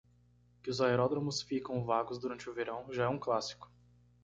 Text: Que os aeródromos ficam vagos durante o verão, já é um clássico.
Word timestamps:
Que 0.63 0.71
os 0.71 0.81
aeródromos 0.81 1.43
ficam 1.43 1.85
vagos 1.85 2.17
durante 2.17 2.49
o 2.49 2.53
verão, 2.55 2.91
já 2.91 3.03
é 3.03 3.07
um 3.07 3.19
clássico. 3.19 3.71